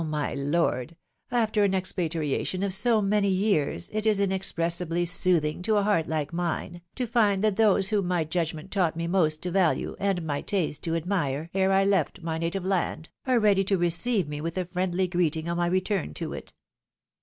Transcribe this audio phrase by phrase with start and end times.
[0.03, 0.95] my lord!
[1.29, 6.33] after an expatriation of so many years, it is inexpressibly soothing to a heart like
[6.33, 10.41] mine, to find that those whom my judgment taught me most to value, and my
[10.41, 14.57] taste to admire, ere I left my native land, are ready to receive me with
[14.57, 16.51] a friendly greeting on my retvurn to it."